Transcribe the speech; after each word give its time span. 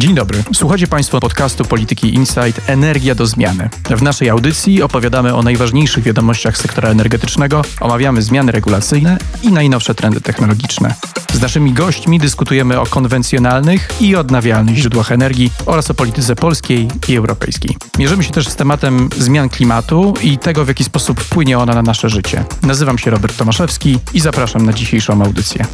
Dzień 0.00 0.14
dobry. 0.14 0.42
Słuchacie 0.54 0.86
Państwo 0.86 1.20
podcastu 1.20 1.64
Polityki 1.64 2.14
Insight 2.14 2.60
Energia 2.66 3.14
do 3.14 3.26
zmiany. 3.26 3.68
W 3.96 4.02
naszej 4.02 4.30
audycji 4.30 4.82
opowiadamy 4.82 5.34
o 5.34 5.42
najważniejszych 5.42 6.04
wiadomościach 6.04 6.58
sektora 6.58 6.88
energetycznego, 6.88 7.62
omawiamy 7.80 8.22
zmiany 8.22 8.52
regulacyjne 8.52 9.18
i 9.42 9.52
najnowsze 9.52 9.94
trendy 9.94 10.20
technologiczne. 10.20 10.94
Z 11.32 11.40
naszymi 11.40 11.72
gośćmi 11.72 12.18
dyskutujemy 12.18 12.80
o 12.80 12.86
konwencjonalnych 12.86 13.88
i 14.00 14.16
odnawialnych 14.16 14.76
źródłach 14.76 15.12
energii 15.12 15.52
oraz 15.66 15.90
o 15.90 15.94
polityce 15.94 16.36
polskiej 16.36 16.88
i 17.08 17.16
europejskiej. 17.16 17.76
Mierzymy 17.98 18.24
się 18.24 18.30
też 18.30 18.48
z 18.48 18.56
tematem 18.56 19.08
zmian 19.18 19.48
klimatu 19.48 20.14
i 20.22 20.38
tego, 20.38 20.64
w 20.64 20.68
jaki 20.68 20.84
sposób 20.84 21.20
wpłynie 21.20 21.58
ona 21.58 21.74
na 21.74 21.82
nasze 21.82 22.08
życie. 22.08 22.44
Nazywam 22.62 22.98
się 22.98 23.10
Robert 23.10 23.36
Tomaszewski 23.36 23.98
i 24.14 24.20
zapraszam 24.20 24.66
na 24.66 24.72
dzisiejszą 24.72 25.24
audycję. 25.24 25.66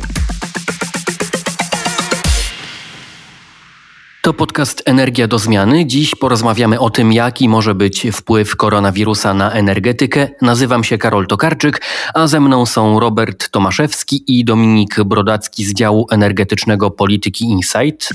To 4.27 4.35
podcast 4.35 4.83
Energia 4.87 5.29
do 5.29 5.39
zmiany. 5.39 5.87
Dziś 5.87 6.15
porozmawiamy 6.15 6.81
o 6.81 6.91
tym, 6.91 7.13
jaki 7.13 7.49
może 7.49 7.75
być 7.75 8.07
wpływ 8.13 8.57
koronawirusa 8.57 9.35
na 9.35 9.53
energetykę. 9.53 10.29
Nazywam 10.43 10.85
się 10.85 10.99
Karol 10.99 11.27
Tokarczyk, 11.27 11.83
a 12.15 12.27
ze 12.27 12.41
mną 12.41 12.67
są 12.67 13.01
Robert 13.01 13.49
Tomaszewski 13.51 14.39
i 14.39 14.45
Dominik 14.45 15.05
Brodacki 15.05 15.65
z 15.65 15.75
działu 15.75 16.07
energetycznego 16.11 16.91
Polityki 16.91 17.45
Insight. 17.45 18.15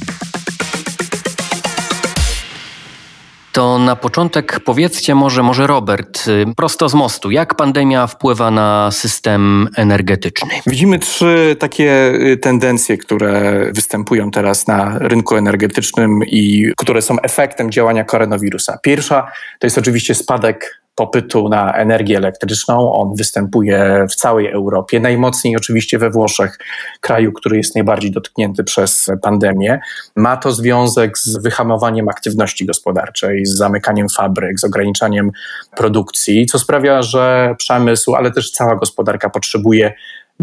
To 3.52 3.80
na 3.80 3.96
początek 3.96 4.60
powiedzcie 4.60 5.16
może, 5.16 5.44
może 5.44 5.68
Robert, 5.68 6.28
y, 6.28 6.46
prosto 6.56 6.90
z 6.90 6.94
mostu, 6.94 7.32
jak 7.32 7.56
pandemia 7.56 8.08
wpływa 8.08 8.52
na 8.52 8.92
system 8.92 9.70
energetyczny? 9.76 10.50
Widzimy 10.68 11.00
trzy 11.00 11.56
takie 11.60 12.14
y, 12.14 12.38
tendencje, 12.38 12.98
które 12.98 13.66
występują 13.74 14.32
teraz 14.32 14.68
na 14.68 14.98
rynku 15.00 15.36
energetycznym 15.36 16.20
i 16.28 16.72
które 16.78 17.02
są 17.02 17.22
efektem 17.22 17.72
działania 17.72 18.04
koronawirusa. 18.04 18.78
Pierwsza 18.84 19.32
to 19.60 19.68
jest 19.68 19.78
oczywiście 19.78 20.16
spadek 20.16 20.81
popytu 20.96 21.50
na 21.50 21.74
energię 21.74 22.18
elektryczną. 22.18 22.94
On 22.94 23.16
występuje 23.16 24.06
w 24.10 24.16
całej 24.16 24.48
Europie, 24.48 25.00
najmocniej 25.00 25.56
oczywiście 25.56 25.98
we 25.98 26.10
Włoszech, 26.10 26.58
kraju, 27.02 27.32
który 27.34 27.58
jest 27.58 27.76
najbardziej 27.76 28.12
dotknięty 28.12 28.64
przez 28.64 29.12
pandemię. 29.22 29.80
Ma 30.16 30.38
to 30.38 30.52
związek 30.52 31.18
z 31.18 31.38
wyhamowaniem 31.38 32.10
aktywności 32.10 32.66
gospodarczej, 32.66 33.46
z 33.46 33.58
zamykaniem 33.58 34.10
fabryk, 34.10 34.60
z 34.60 34.64
ograniczaniem 34.64 35.32
produkcji, 35.78 36.46
co 36.46 36.60
sprawia, 36.60 37.02
że 37.02 37.56
przemysł, 37.58 38.16
ale 38.16 38.32
też 38.32 38.52
cała 38.52 38.76
gospodarka 38.76 39.30
potrzebuje 39.30 39.94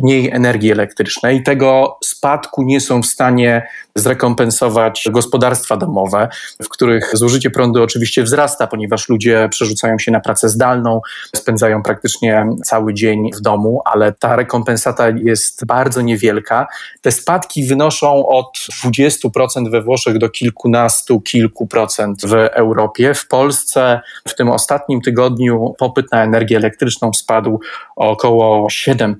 mniej 0.02 0.30
energii 0.30 0.72
elektrycznej. 0.72 1.42
Tego 1.42 1.98
spadku 2.04 2.62
nie 2.62 2.80
są 2.80 3.02
w 3.02 3.06
stanie 3.06 3.66
zrekompensować 3.94 5.04
gospodarstwa 5.10 5.76
domowe, 5.76 6.28
w 6.62 6.68
których 6.68 7.10
zużycie 7.16 7.50
prądu 7.50 7.82
oczywiście 7.82 8.22
wzrasta, 8.22 8.66
ponieważ 8.66 9.08
ludzie 9.08 9.48
przerzucają 9.50 9.98
się 9.98 10.12
na 10.12 10.20
pracę 10.20 10.48
zdalną, 10.48 11.00
spędzają 11.36 11.82
praktycznie 11.82 12.46
cały 12.64 12.94
dzień 12.94 13.30
w 13.32 13.40
domu, 13.40 13.80
ale 13.84 14.12
ta 14.12 14.36
rekompensata 14.36 15.08
jest 15.08 15.66
bardzo 15.66 16.00
niewielka. 16.00 16.66
Te 17.00 17.12
spadki 17.12 17.64
wynoszą 17.64 18.26
od 18.26 18.58
20% 18.84 19.70
we 19.70 19.82
Włoszech 19.82 20.18
do 20.18 20.28
kilkunastu, 20.28 21.20
kilku 21.20 21.66
procent 21.66 22.26
w 22.26 22.32
Europie. 22.32 23.14
W 23.14 23.28
Polsce 23.28 24.00
w 24.28 24.34
tym 24.34 24.50
ostatnim 24.50 25.00
tygodniu 25.00 25.74
popyt 25.78 26.12
na 26.12 26.24
energię 26.24 26.56
elektryczną 26.56 27.12
spadł 27.12 27.60
o 27.96 28.10
około 28.10 28.68
7%. 28.68 29.14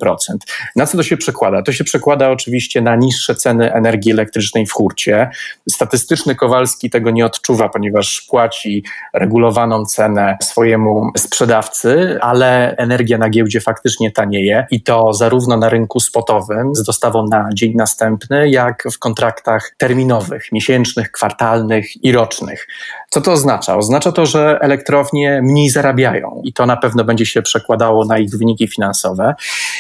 Na 0.76 0.86
co 0.86 0.96
to 0.96 1.02
się 1.02 1.16
przekłada? 1.16 1.62
To 1.62 1.72
się 1.72 1.84
przekłada 1.84 2.30
oczywiście 2.30 2.80
na 2.80 2.96
niższe 2.96 3.34
ceny 3.34 3.72
energii 3.72 4.12
elektrycznej 4.12 4.66
w 4.66 4.72
hurcie. 4.72 5.30
Statystyczny 5.70 6.34
Kowalski 6.34 6.90
tego 6.90 7.10
nie 7.10 7.26
odczuwa, 7.26 7.68
ponieważ 7.68 8.26
płaci 8.30 8.84
regulowaną 9.14 9.84
cenę 9.84 10.36
swojemu 10.42 11.10
sprzedawcy, 11.16 12.18
ale 12.20 12.76
energia 12.76 13.18
na 13.18 13.28
giełdzie 13.28 13.60
faktycznie 13.60 14.10
tanieje 14.10 14.66
i 14.70 14.82
to 14.82 15.12
zarówno 15.12 15.56
na 15.56 15.68
rynku 15.68 16.00
spotowym 16.00 16.74
z 16.74 16.82
dostawą 16.82 17.26
na 17.26 17.48
dzień 17.54 17.72
następny, 17.76 18.48
jak 18.50 18.84
w 18.92 18.98
kontraktach 18.98 19.74
terminowych, 19.78 20.52
miesięcznych, 20.52 21.10
kwartalnych 21.10 22.04
i 22.04 22.12
rocznych. 22.12 22.66
Co 23.10 23.20
to 23.20 23.32
oznacza? 23.32 23.76
Oznacza 23.76 24.12
to, 24.12 24.26
że 24.26 24.58
elektrownie 24.60 25.40
mniej 25.42 25.70
zarabiają 25.70 26.42
i 26.44 26.52
to 26.52 26.66
na 26.66 26.76
pewno 26.76 27.04
będzie 27.04 27.26
się 27.26 27.42
przekładało 27.42 28.04
na 28.04 28.18
ich 28.18 28.30
wyniki 28.30 28.68
finansowe. 28.68 29.34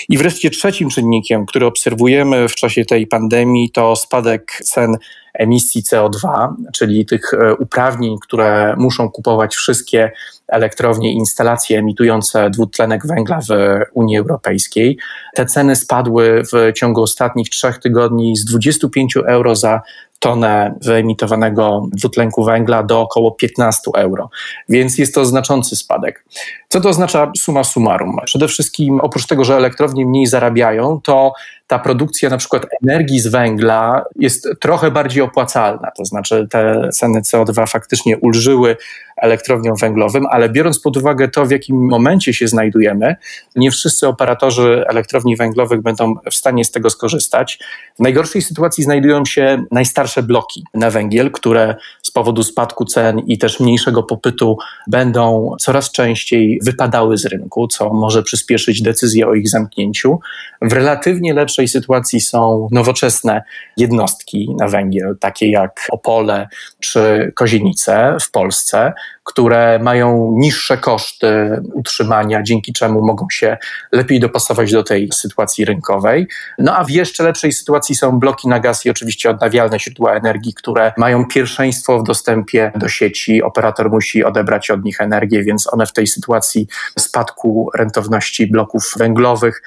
I 0.08 0.18
wreszcie 0.18 0.50
trzecim 0.68 0.90
czynnikiem, 0.90 1.46
który 1.46 1.66
obserwujemy 1.66 2.48
w 2.48 2.54
czasie 2.54 2.84
tej 2.84 3.06
pandemii, 3.06 3.70
to 3.70 3.96
spadek 3.96 4.52
cen 4.64 4.96
emisji 5.34 5.82
CO2, 5.82 6.48
czyli 6.72 7.06
tych 7.06 7.34
e, 7.34 7.54
uprawnień, 7.54 8.16
które 8.22 8.74
muszą 8.78 9.10
kupować 9.10 9.54
wszystkie 9.54 10.12
elektrownie 10.48 11.12
i 11.12 11.16
instalacje 11.16 11.78
emitujące 11.78 12.50
dwutlenek 12.50 13.06
węgla 13.06 13.40
w 13.40 13.52
Unii 13.94 14.18
Europejskiej. 14.18 14.98
Te 15.34 15.46
ceny 15.46 15.76
spadły 15.76 16.42
w 16.52 16.72
ciągu 16.72 17.02
ostatnich 17.02 17.48
trzech 17.48 17.78
tygodni 17.78 18.36
z 18.36 18.44
25 18.44 19.16
euro 19.16 19.56
za 19.56 19.80
tonę 20.18 20.74
wyemitowanego 20.84 21.86
dwutlenku 21.92 22.44
węgla 22.44 22.82
do 22.82 23.00
około 23.00 23.30
15 23.30 23.90
euro, 23.94 24.30
więc 24.68 24.98
jest 24.98 25.14
to 25.14 25.24
znaczący 25.24 25.76
spadek. 25.76 26.24
Co 26.68 26.80
to 26.80 26.88
oznacza 26.88 27.32
suma 27.38 27.64
summarum? 27.64 28.16
Przede 28.24 28.48
wszystkim 28.48 29.00
oprócz 29.00 29.26
tego, 29.26 29.44
że 29.44 29.56
elektrownie 29.56 30.06
mniej 30.06 30.26
zarabiają, 30.26 31.00
to 31.04 31.32
ta 31.68 31.78
produkcja 31.78 32.30
na 32.30 32.36
przykład 32.36 32.66
energii 32.82 33.20
z 33.20 33.26
węgla 33.26 34.04
jest 34.16 34.48
trochę 34.60 34.90
bardziej 34.90 35.22
opłacalna, 35.22 35.90
to 35.96 36.04
znaczy 36.04 36.46
te 36.50 36.88
ceny 36.92 37.20
CO2 37.20 37.70
faktycznie 37.70 38.18
ulżyły 38.18 38.76
elektrowniom 39.16 39.76
węglowym, 39.76 40.26
ale 40.26 40.48
biorąc 40.48 40.80
pod 40.80 40.96
uwagę 40.96 41.28
to, 41.28 41.46
w 41.46 41.50
jakim 41.50 41.88
momencie 41.88 42.34
się 42.34 42.48
znajdujemy, 42.48 43.16
nie 43.56 43.70
wszyscy 43.70 44.08
operatorzy 44.08 44.84
elektrowni 44.88 45.36
węglowych 45.36 45.82
będą 45.82 46.14
w 46.30 46.34
stanie 46.34 46.64
z 46.64 46.70
tego 46.70 46.90
skorzystać. 46.90 47.58
W 47.98 48.02
najgorszej 48.02 48.42
sytuacji 48.42 48.84
znajdują 48.84 49.24
się 49.24 49.64
najstarsze 49.70 50.22
bloki 50.22 50.64
na 50.74 50.90
węgiel, 50.90 51.30
które 51.30 51.74
z 52.02 52.10
powodu 52.10 52.42
spadku 52.42 52.84
cen 52.84 53.18
i 53.18 53.38
też 53.38 53.60
mniejszego 53.60 54.02
popytu 54.02 54.58
będą 54.86 55.54
coraz 55.60 55.92
częściej 55.92 56.58
wypadały 56.62 57.18
z 57.18 57.26
rynku, 57.26 57.68
co 57.68 57.92
może 57.92 58.22
przyspieszyć 58.22 58.82
decyzję 58.82 59.28
o 59.28 59.34
ich 59.34 59.48
zamknięciu. 59.48 60.20
W 60.62 60.72
relatywnie 60.72 61.34
lepszej 61.58 61.68
sytuacji 61.68 62.20
są 62.20 62.68
nowoczesne 62.70 63.42
jednostki 63.76 64.54
na 64.58 64.68
węgiel, 64.68 65.16
takie 65.20 65.50
jak 65.50 65.86
Opole 65.90 66.48
czy 66.80 67.32
Kozienice 67.34 68.16
w 68.20 68.30
Polsce, 68.30 68.92
które 69.24 69.78
mają 69.78 70.32
niższe 70.36 70.76
koszty 70.76 71.60
utrzymania, 71.74 72.42
dzięki 72.42 72.72
czemu 72.72 73.06
mogą 73.06 73.26
się 73.32 73.56
lepiej 73.92 74.20
dopasować 74.20 74.72
do 74.72 74.82
tej 74.82 75.08
sytuacji 75.14 75.64
rynkowej. 75.64 76.28
No 76.58 76.76
a 76.76 76.84
w 76.84 76.90
jeszcze 76.90 77.24
lepszej 77.24 77.52
sytuacji 77.52 77.94
są 77.94 78.18
bloki 78.18 78.48
na 78.48 78.60
gaz 78.60 78.86
i 78.86 78.90
oczywiście 78.90 79.30
odnawialne 79.30 79.78
źródła 79.78 80.14
energii, 80.14 80.54
które 80.54 80.92
mają 80.96 81.26
pierwszeństwo 81.26 81.98
w 81.98 82.02
dostępie 82.02 82.72
do 82.76 82.88
sieci. 82.88 83.42
Operator 83.42 83.90
musi 83.90 84.24
odebrać 84.24 84.70
od 84.70 84.84
nich 84.84 85.00
energię, 85.00 85.44
więc 85.44 85.72
one 85.72 85.86
w 85.86 85.92
tej 85.92 86.06
sytuacji 86.06 86.66
spadku 86.98 87.70
rentowności 87.74 88.46
bloków 88.46 88.94
węglowych 88.98 89.62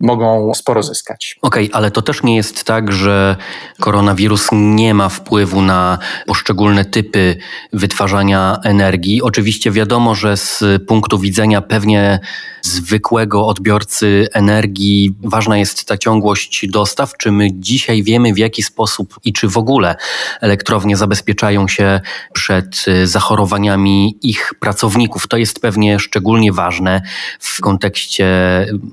mogą 0.00 0.54
sporo 0.54 0.82
zyskać. 0.82 1.36
Okej, 1.42 1.64
okay, 1.64 1.78
ale 1.78 1.90
to 1.90 2.02
też 2.02 2.22
nie 2.22 2.36
jest 2.36 2.64
tak, 2.64 2.92
że 2.92 3.36
koronawirus 3.80 4.48
nie 4.52 4.94
ma 4.94 5.08
wpływu 5.08 5.62
na 5.62 5.98
poszczególne 6.26 6.84
typy 6.84 7.36
wytwarzania 7.72 8.58
energii. 8.64 9.22
Oczywiście 9.22 9.70
wiadomo, 9.70 10.14
że 10.14 10.36
z 10.36 10.64
punktu 10.86 11.18
widzenia 11.18 11.62
pewnie 11.62 12.20
zwykłego 12.62 13.46
odbiorcy 13.46 14.28
energii 14.32 15.14
ważna 15.22 15.58
jest 15.58 15.84
ta 15.84 15.98
ciągłość 15.98 16.66
dostaw. 16.68 17.12
Czy 17.18 17.32
my 17.32 17.48
dzisiaj 17.52 18.02
wiemy, 18.02 18.34
w 18.34 18.38
jaki 18.38 18.62
sposób 18.62 19.14
i 19.24 19.32
czy 19.32 19.48
w 19.48 19.58
ogóle 19.58 19.96
elektrownie 20.40 20.96
zabezpieczają 20.96 21.68
się 21.68 22.00
przed 22.32 22.84
zachorowaniami 23.04 24.18
ich 24.22 24.54
pracowników? 24.60 25.28
To 25.28 25.36
jest 25.36 25.60
pewnie 25.60 25.98
szczególnie 25.98 26.52
ważne 26.52 27.02
w 27.40 27.60
kontekście 27.60 28.26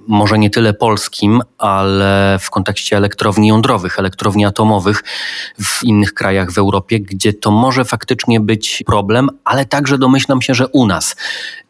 może 0.07 0.39
nie 0.39 0.49
tyle 0.49 0.73
polskim, 0.93 1.41
ale 1.57 2.37
w 2.41 2.49
kontekście 2.49 2.97
elektrowni 2.97 3.47
jądrowych, 3.47 3.99
elektrowni 3.99 4.45
atomowych 4.45 5.03
w 5.63 5.83
innych 5.83 6.13
krajach 6.13 6.51
w 6.51 6.57
Europie, 6.57 6.99
gdzie 6.99 7.33
to 7.33 7.51
może 7.51 7.85
faktycznie 7.85 8.39
być 8.39 8.83
problem, 8.85 9.29
ale 9.45 9.65
także 9.65 9.97
domyślam 9.97 10.41
się, 10.41 10.53
że 10.53 10.67
u 10.67 10.85
nas. 10.85 11.15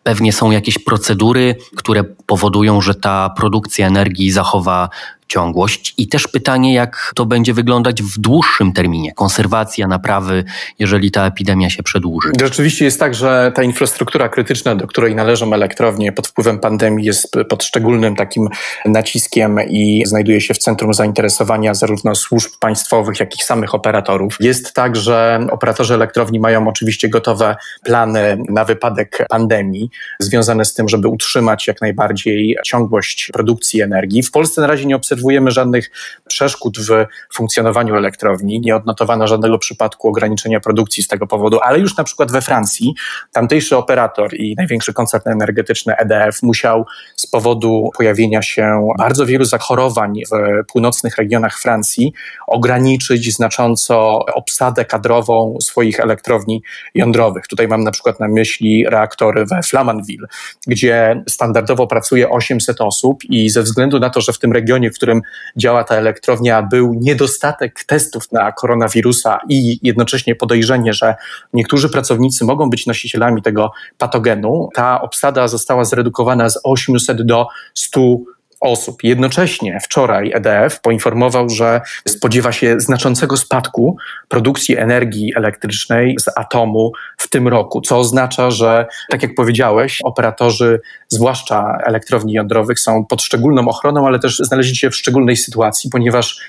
Pewnie 0.04 0.34
są 0.34 0.52
jakieś 0.52 0.80
procedury, 0.80 1.56
które 1.76 2.04
powodują, 2.04 2.82
że 2.82 2.96
ta 2.96 3.30
produkcja 3.30 3.88
energii 3.88 4.32
zachowa 4.32 4.90
ciągłość 5.34 5.94
i 5.98 6.08
też 6.08 6.28
pytanie, 6.28 6.74
jak 6.74 7.12
to 7.16 7.26
będzie 7.26 7.54
wyglądać 7.54 8.04
w 8.04 8.20
dłuższym 8.20 8.74
terminie. 8.74 9.12
Konserwacja, 9.12 9.88
naprawy, 9.88 10.44
jeżeli 10.80 11.12
ta 11.12 11.28
epidemia 11.28 11.70
się 11.70 11.84
przedłuży. 11.84 12.32
Rzeczywiście 12.42 12.86
jest 12.86 13.00
tak, 13.00 13.16
że 13.16 13.52
ta 13.56 13.64
infrastruktura 13.64 14.30
krytyczna, 14.30 14.76
do 14.76 14.88
której 14.88 15.16
należą 15.16 15.54
elektrownie 15.54 16.12
pod 16.12 16.28
wpływem 16.28 16.60
pandemii 16.60 17.06
jest 17.06 17.36
pod 17.50 17.64
szczególnym 17.64 18.16
takim 18.16 18.48
naciskiem 18.86 19.60
i 19.70 20.04
znajduje 20.06 20.42
się 20.42 20.54
w 20.54 20.58
centrum 20.58 20.94
zainteresowania 20.94 21.74
zarówno 21.74 22.16
służb 22.16 22.52
państwowych, 22.60 23.20
jak 23.20 23.36
i 23.36 23.44
samych 23.44 23.76
operatorów. 23.76 24.38
Jest 24.40 24.74
tak, 24.74 24.96
że 24.96 25.48
operatorzy 25.52 25.94
elektrowni 25.94 26.40
mają 26.40 26.68
oczywiście 26.68 27.10
gotowe 27.10 27.56
plany 27.84 28.38
na 28.50 28.66
wypadek 28.66 29.26
pandemii, 29.30 29.90
związane 30.20 30.66
z 30.66 30.74
tym, 30.74 30.90
żeby 30.90 31.08
utrzymać 31.08 31.68
jak 31.68 31.82
najbardziej 31.82 32.58
ciągłość 32.66 33.30
produkcji 33.34 33.82
energii. 33.82 34.24
W 34.24 34.32
Polsce 34.32 34.62
na 34.62 34.68
razie 34.68 34.86
nie 34.86 34.96
obserwujemy 34.96 35.23
żadnych 35.52 35.92
przeszkód 36.28 36.78
w 36.80 37.06
funkcjonowaniu 37.34 37.96
elektrowni. 37.96 38.62
Nie 38.62 38.76
odnotowano 38.76 39.28
żadnego 39.28 39.58
przypadku 39.58 40.08
ograniczenia 40.08 40.60
produkcji 40.60 41.04
z 41.04 41.08
tego 41.08 41.28
powodu, 41.28 41.60
ale 41.62 41.80
już 41.80 41.98
na 41.98 42.04
przykład 42.04 42.32
we 42.32 42.42
Francji 42.42 42.94
tamtejszy 43.32 43.78
operator 43.78 44.34
i 44.34 44.56
największy 44.58 44.94
koncern 44.94 45.30
energetyczny 45.30 45.98
EDF 45.98 46.44
musiał 46.44 46.86
z 47.16 47.28
powodu 47.28 47.90
pojawienia 47.98 48.42
się 48.42 48.88
bardzo 48.98 49.26
wielu 49.26 49.46
zachorowań 49.46 50.22
w 50.32 50.66
północnych 50.72 51.18
regionach 51.18 51.60
Francji 51.60 52.14
ograniczyć 52.48 53.34
znacząco 53.34 54.26
obsadę 54.34 54.86
kadrową 54.86 55.58
swoich 55.62 56.00
elektrowni 56.00 56.64
jądrowych. 56.96 57.48
Tutaj 57.48 57.68
mam 57.68 57.84
na 57.84 57.92
przykład 57.92 58.20
na 58.20 58.28
myśli 58.28 58.86
reaktory 58.90 59.46
we 59.46 59.64
Flamanville, 59.64 60.28
gdzie 60.68 61.24
standardowo 61.30 61.88
pracuje 61.88 62.30
800 62.30 62.82
osób 62.82 63.24
i 63.24 63.50
ze 63.50 63.64
względu 63.64 64.00
na 64.00 64.10
to, 64.10 64.22
że 64.22 64.34
w 64.34 64.40
tym 64.40 64.54
regionie, 64.54 64.92
w 64.92 64.96
którym 64.96 65.13
działa 65.58 65.84
ta 65.84 65.96
elektrownia, 65.96 66.62
był 66.62 66.94
niedostatek 66.94 67.84
testów 67.84 68.32
na 68.32 68.52
koronawirusa 68.52 69.40
i 69.50 69.80
jednocześnie 69.82 70.36
podejrzenie, 70.36 70.94
że 70.94 71.16
niektórzy 71.54 71.90
pracownicy 71.90 72.46
mogą 72.46 72.70
być 72.70 72.88
nosicielami 72.88 73.42
tego 73.42 73.72
patogenu, 73.98 74.70
ta 74.74 75.02
obsada 75.02 75.48
została 75.48 75.86
zredukowana 75.86 76.50
z 76.50 76.60
800 76.64 77.22
do 77.22 77.48
100 77.74 78.18
osób. 78.64 79.04
Jednocześnie 79.04 79.80
wczoraj 79.84 80.32
EDF 80.34 80.82
poinformował, 80.82 81.50
że 81.50 81.82
spodziewa 82.08 82.52
się 82.52 82.80
znaczącego 82.80 83.38
spadku 83.38 83.98
produkcji 84.28 84.78
energii 84.78 85.34
elektrycznej 85.36 86.16
z 86.20 86.38
atomu 86.38 86.92
w 87.18 87.30
tym 87.30 87.48
roku, 87.48 87.82
co 87.82 87.98
oznacza, 88.00 88.52
że 88.52 88.86
tak 89.10 89.24
jak 89.24 89.36
powiedziałeś, 89.36 90.00
operatorzy, 90.04 90.82
zwłaszcza 91.08 91.78
elektrowni 91.86 92.34
jądrowych, 92.34 92.80
są 92.80 93.06
pod 93.06 93.22
szczególną 93.22 93.68
ochroną, 93.68 94.08
ale 94.08 94.20
też 94.20 94.38
znaleźli 94.40 94.76
się 94.76 94.90
w 94.90 94.96
szczególnej 94.96 95.38
sytuacji, 95.38 95.90
ponieważ 95.90 96.40